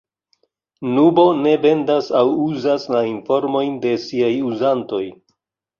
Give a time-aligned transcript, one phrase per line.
[0.93, 5.07] Nubo ne vendas aŭ uzas la informojn de siaj uzantoj.